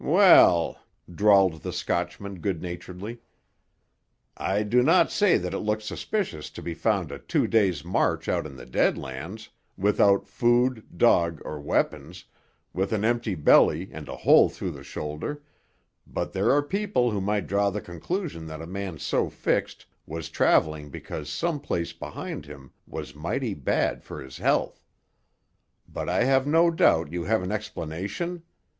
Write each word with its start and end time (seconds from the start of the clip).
"Well," 0.03 0.79
drawled 1.13 1.61
the 1.61 1.71
Scotchman 1.71 2.39
good 2.39 2.59
naturedly, 2.59 3.21
"I 4.35 4.63
do 4.63 4.81
not 4.81 5.11
say 5.11 5.37
that 5.37 5.53
it 5.53 5.59
looks 5.59 5.85
suspicious 5.85 6.49
to 6.49 6.63
be 6.63 6.73
found 6.73 7.11
a 7.11 7.19
two 7.19 7.45
days' 7.45 7.85
march 7.85 8.27
out 8.27 8.47
in 8.47 8.55
the 8.55 8.65
Dead 8.65 8.97
Lands, 8.97 9.49
without 9.77 10.27
food, 10.27 10.97
dog, 10.97 11.39
or 11.45 11.59
weapons, 11.59 12.25
with 12.73 12.91
an 12.93 13.05
empty 13.05 13.35
belly 13.35 13.91
and 13.93 14.09
a 14.09 14.15
hole 14.15 14.49
through 14.49 14.71
the 14.71 14.81
shoulder, 14.83 15.43
but 16.07 16.33
there 16.33 16.49
are 16.51 16.63
people 16.63 17.11
who 17.11 17.21
might 17.21 17.45
draw 17.45 17.69
the 17.69 17.79
conclusion 17.79 18.47
that 18.47 18.59
a 18.59 18.65
man 18.65 18.97
so 18.97 19.29
fixed 19.29 19.85
was 20.07 20.29
travelling 20.29 20.89
because 20.89 21.29
some 21.29 21.59
place 21.59 21.93
behind 21.93 22.47
him 22.47 22.71
was 22.87 23.13
mighty 23.13 23.53
bad 23.53 24.01
for 24.03 24.19
his 24.19 24.37
health. 24.37 24.83
But 25.87 26.09
I 26.09 26.23
have 26.23 26.47
no 26.47 26.71
doubt 26.71 27.11
you 27.11 27.25
have 27.25 27.43
an 27.43 27.51
explanation? 27.51 28.41